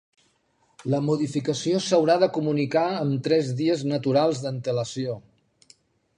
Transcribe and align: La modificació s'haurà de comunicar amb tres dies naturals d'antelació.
La 0.93 0.99
modificació 1.09 1.81
s'haurà 1.89 2.15
de 2.23 2.31
comunicar 2.39 2.87
amb 3.03 3.23
tres 3.29 3.53
dies 3.61 3.85
naturals 3.93 4.43
d'antelació. 4.47 5.21